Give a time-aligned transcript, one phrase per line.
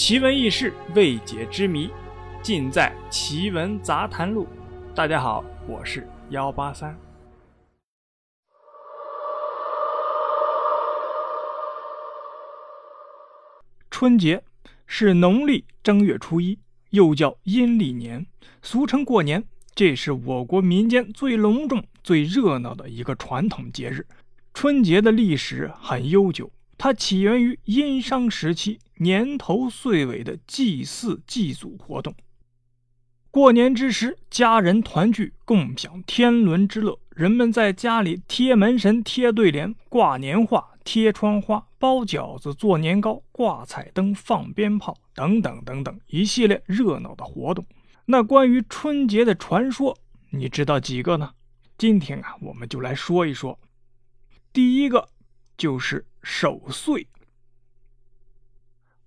[0.00, 1.90] 奇闻异事、未解之谜，
[2.42, 4.46] 尽在《奇闻杂谈录》。
[4.94, 6.98] 大家好，我是幺八三。
[13.90, 14.42] 春节
[14.86, 16.58] 是农历正月初一，
[16.88, 18.26] 又叫阴历年，
[18.62, 19.44] 俗称过年。
[19.74, 24.06] 这是我国民间最隆重、最热闹的一个传统节日。
[24.54, 26.50] 春节的历史很悠久，
[26.82, 32.14] 它起源于殷商时期年头岁尾的祭祀祭祖活动。
[33.30, 36.98] 过年之时，家人团聚，共享天伦之乐。
[37.10, 47.62] 人们在家里贴门神、贴对联、挂年画、贴窗花、包饺子、做年糕、挂彩灯、放鞭炮等等等等一系列热闹的活动。
[48.06, 49.94] 那关于春节的传说，
[50.30, 51.34] 你知道几个呢？
[51.76, 53.60] 今天啊，我们就来说一说。
[54.50, 55.06] 第一个
[55.58, 57.06] 就是守岁。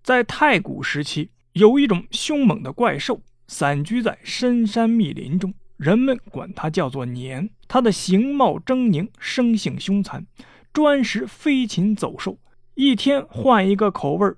[0.02, 7.49] 在太古时期，有一种凶猛的怪兽，散居在深山密林中，人们管它叫做年。
[7.68, 10.26] 它的形貌狰狞，生性凶残，
[10.71, 12.40] 专食飞禽走兽，
[12.76, 14.38] 一天换一个口味儿，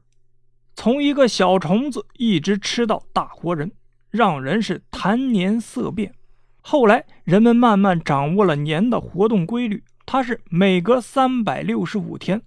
[0.76, 3.72] 从一个小虫子一直吃到大活人。
[4.12, 6.14] 让人是谈年色变。
[6.62, 12.42] 后来人们慢慢掌握了年的活动规律，它是每隔三百六十五天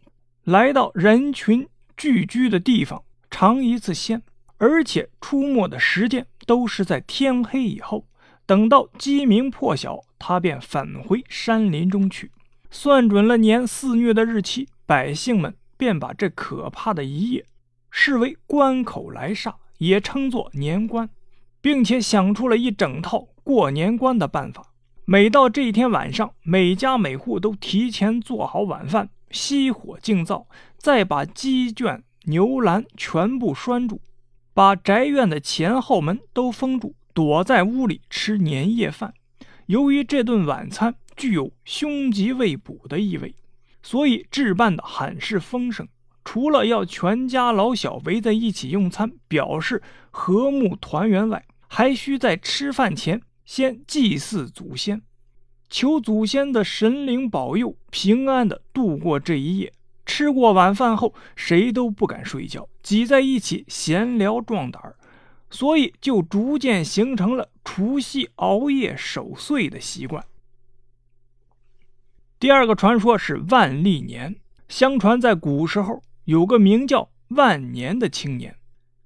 [0.48, 4.22] 来到人群聚居的地方尝一次鲜，
[4.56, 8.06] 而且出没的时间都是在天黑以后。
[8.46, 12.32] 等到鸡鸣破晓，他便返回山林中去。
[12.70, 17.44] 算准了年肆虐的日期，百姓们便把这可怕的一夜
[17.90, 21.10] 视为关口来煞，也称作年关。
[21.60, 24.72] 并且想出了一整套过年关的办法。
[25.04, 34.00] 每到这一天晚上，每家每户都提前做好晚饭，熄火静灶，再把鸡圈、牛栏全部拴住，
[34.54, 39.14] 把宅院的前后门都封住，躲在屋里吃年夜饭。
[39.66, 43.34] 由于这顿晚餐具有凶吉未卜的意味，
[43.82, 45.86] 所以置办的很是丰盛。
[46.24, 55.00] 除了要全家老小围在一起用餐，表示和睦团圆外，还需在吃饭前先祭祀祖先，
[55.70, 59.72] 求祖先的神灵保佑，平安的度过这一夜。
[60.06, 64.96] 吃过晚饭后，谁都不敢睡觉，挤在一起闲聊壮胆儿，
[65.50, 70.24] 所以就逐渐形成了除夕熬夜守岁的习惯。
[72.40, 74.36] 第二个传说是万历年，
[74.68, 78.56] 相传在古时候有个名叫万年的青年，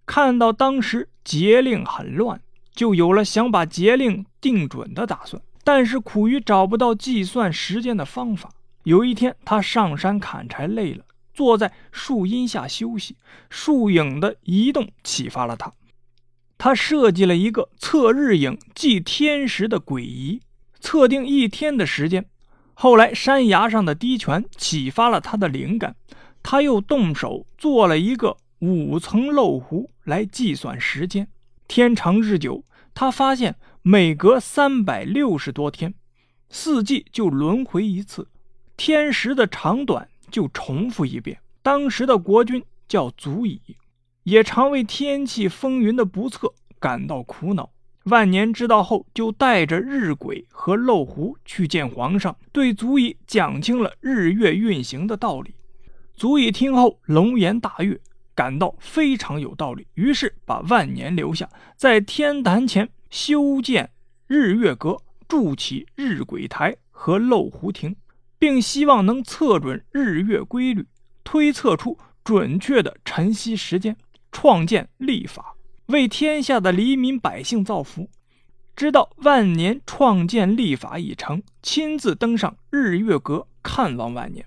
[0.07, 2.41] 看到当时节令很乱。
[2.75, 8.51] 就有了想把节令定准的打算，但是苦于找不到计算时间的方法。
[8.85, 13.17] 有一天，他上山砍柴累了，坐在树荫下休息，
[13.49, 15.73] 树影的移动启发了他。
[16.59, 20.41] 他设计了一个测日影、计天时的诡仪，
[20.81, 22.25] 测定一天的时间。
[22.75, 25.95] 后来，山崖上的滴泉启发了他的灵感，
[26.43, 31.29] 他又动手做了一个五层漏壶来计算时间。
[31.69, 35.93] 天长日久，他发现每隔三百六十多天，
[36.49, 38.29] 四季就轮回一次，
[38.77, 41.41] 天时的长短就重复一遍。
[41.65, 43.61] 当时的国君叫祖乙，
[44.23, 47.71] 也常为天气风云的不测感到苦恼。
[48.05, 55.55] 万年知道后，就带着日晷和漏壶去见皇上，对祖乙讲清了日月运行的道理。
[56.15, 58.01] 祖乙听后龙颜大悦。
[58.35, 63.91] 感到非常有道理，于是把万年留下，在天坛前修建
[64.27, 64.97] 日月阁，
[65.29, 67.95] 筑起日晷台和漏壶亭，
[68.39, 70.87] 并希望能测准日月规律，
[71.23, 73.95] 推测出准确的晨曦时间，
[74.33, 75.55] 创建历法，
[75.89, 78.09] 为天下的黎民百姓造福。
[78.75, 84.47] 直到万年创建历法已成，亲自登上日月阁看望万年。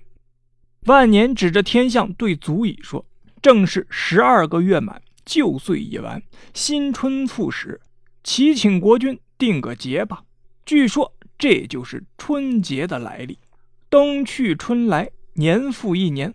[0.86, 3.06] 万年指着天象对祖乙说。
[3.40, 6.20] 正是十二个月满，旧岁已完，
[6.52, 7.80] 新春复始，
[8.26, 10.24] 祈请国君定个节吧。
[10.66, 13.38] 据说这就是春节的来历。
[13.88, 16.34] 冬去春来，年复一年。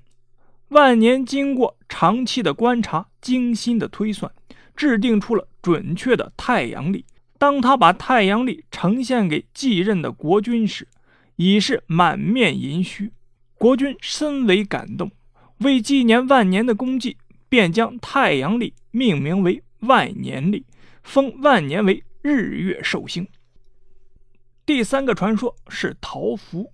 [0.69, 4.31] 万年经过长期的观察，精心的推算，
[4.73, 7.03] 制定出了准确的太阳历。
[7.37, 10.87] 当他把太阳历呈现给继任的国君时，
[11.35, 13.11] 已是满面银须。
[13.55, 15.11] 国君深为感动。
[15.57, 17.17] 为纪念万年的功绩，
[17.49, 20.63] 便将太阳历命名为万年历，
[21.03, 23.27] 封万年为日月寿星。
[24.65, 26.71] 第三个传说是桃符。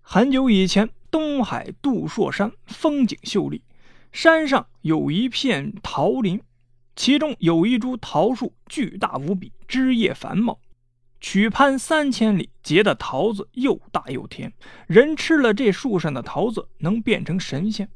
[0.00, 3.62] 很久以前，东海杜朔山风景秀丽，
[4.12, 6.40] 山上有一片桃林，
[6.96, 10.58] 其中有一株桃树，巨大无比，枝叶繁茂，
[11.20, 14.52] 曲攀三千里，结的桃子又大又甜。
[14.86, 17.88] 人吃了这树上的桃子，能变成神仙。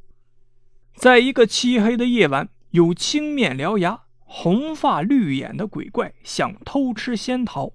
[0.95, 4.02] 在一个漆黑的夜晚，有青面獠牙、
[4.35, 7.71] 红发绿眼的鬼怪想偷吃仙桃。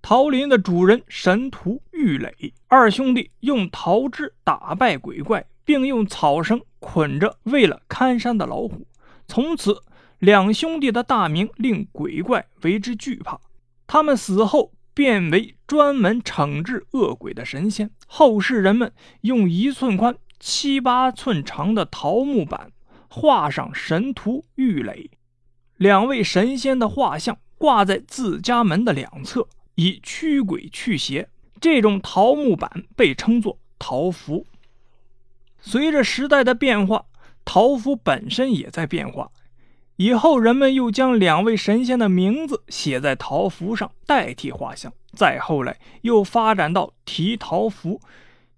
[0.00, 8.86] 桃林的主人神荼、玉垒二兄弟用桃枝打败鬼怪，并用草绳捆着喂了看山的老虎。
[9.26, 9.82] 从此，
[10.18, 13.38] 两兄弟的大名令鬼怪为之惧怕。
[13.86, 17.90] 他们死后变为专门惩治恶鬼的神仙。
[18.06, 18.90] 后世人们
[19.20, 22.72] 用一寸宽、七八寸长的桃木板
[23.10, 25.10] 画上神荼、玉垒
[25.78, 29.48] 两位神仙的画像，挂在自家门的两侧。
[29.76, 31.28] 以驱鬼去邪，
[31.60, 34.44] 这种桃木板被称作桃符。
[35.60, 37.06] 随着时代的变化，
[37.44, 39.30] 桃符本身也在变化。
[39.94, 44.92] 以后人们又将两位神仙的名字写在桃符上，代替画像。
[45.12, 48.00] 再后来，又发展到题桃符，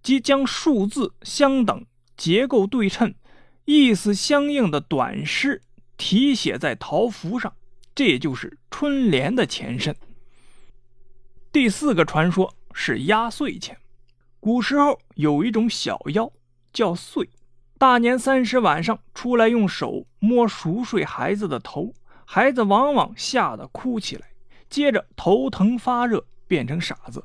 [0.02, 1.84] 即将数字相等、
[2.16, 3.14] 结构对称、
[3.66, 5.60] 意思相应的短诗
[6.00, 7.54] 题写在桃符上，
[7.94, 9.94] 这就是春联的前身。
[11.52, 13.76] 第四个传说是压岁钱。
[14.40, 16.32] 古时候有一种小妖
[16.72, 17.28] 叫岁，
[17.76, 21.92] 大年三十晚上出来用手摸熟睡孩子的头，
[22.24, 24.26] 孩子往往吓得哭起来，
[24.70, 27.22] 接着头疼发热变成傻子。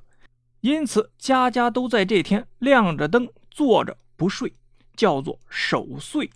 [0.59, 4.53] 因此家家都在这天亮着灯坐着不睡，
[4.97, 6.29] 叫做守岁。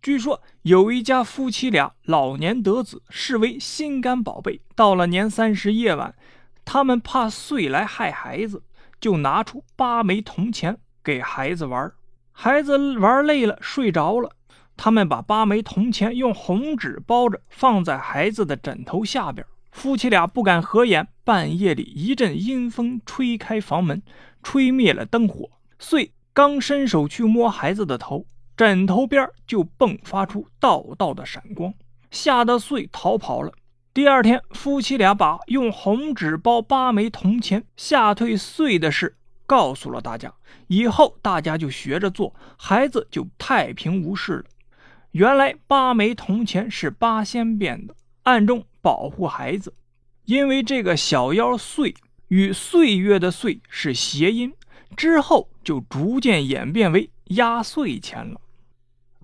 [0.00, 6.14] 据说有一家夫妻俩老年得子，视为心肝宝贝，到了年三十夜晚。
[6.64, 8.62] 他们怕岁来害孩子，
[9.00, 11.92] 就拿出八枚铜钱给孩子玩。
[12.32, 14.30] 孩子玩累了，睡着了。
[14.76, 19.44] 他们把八枚铜钱用红纸包着，放在孩子的枕头下边。
[19.72, 21.08] 夫妻俩不敢合眼。
[21.24, 24.02] 半夜里，一阵阴风吹开房门，
[24.42, 25.50] 吹灭了灯火。
[25.78, 28.24] 岁刚伸手去摸孩子的头，
[28.58, 31.72] 枕头边就迸发出道道的闪光，
[32.10, 33.52] 吓得岁逃跑了。
[33.94, 39.16] 第二天，夫妻俩把用红纸包八枚铜钱吓退岁的事
[39.46, 40.34] 告诉了大家。
[40.66, 44.44] 以后大家就学着做，孩子就太平无事了。
[45.12, 47.94] 原来八枚铜钱是八仙变的，
[48.24, 49.72] 暗中保护孩子。
[50.24, 51.94] 因为这个小妖岁
[52.26, 54.52] 与岁月的岁是谐音，
[54.96, 58.40] 之后就逐渐演变为压岁钱了。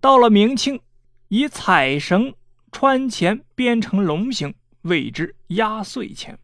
[0.05, 0.79] 到了明清，
[1.29, 2.35] 以彩绳
[2.71, 4.53] 穿钱编成龙形。
[4.83, 6.39] 谓之压岁钱，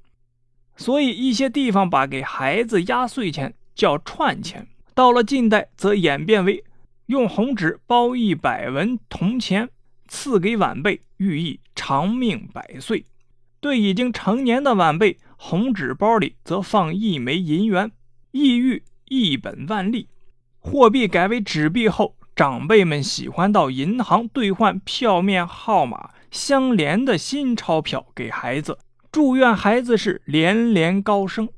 [0.77, 4.67] 所以一些地方把给孩子压岁钱叫串钱。
[4.95, 6.65] 到了近代，则演变为
[7.05, 9.69] 用红纸包一百文铜钱
[10.09, 13.05] 赐给晚辈，寓意长命百岁。
[13.61, 17.93] 对已经成年的晚辈，红纸包里则放一枚银元，
[18.31, 20.09] 意喻一本万利。
[20.61, 26.09] 货币改为纸币后，长辈们喜欢到银行兑换票面号码。
[26.31, 28.79] 相连的新钞票给孩子，
[29.13, 31.51] 祝愿孩子是连连高升。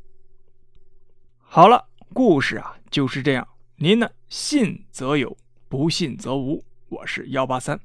[1.38, 3.46] 好了，故事啊就是这样。
[3.76, 5.36] 您呢，信则有，
[5.68, 6.64] 不信则无。
[6.88, 7.78] 我是幺八三。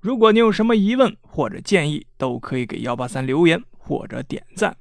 [0.00, 4.76] 如果你有什么疑问或者建议，都可以给幺八三留言或者点赞。